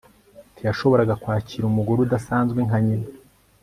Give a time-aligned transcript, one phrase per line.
[0.53, 3.07] Ntiyashoboraga kwakira umugore udasanzwe nka nyina